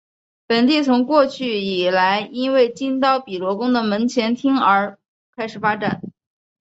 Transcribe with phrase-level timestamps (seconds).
[0.47, 4.97] 本地从过去以来是因为金刀比罗宫的门前町而
[5.35, 6.01] 开始发展。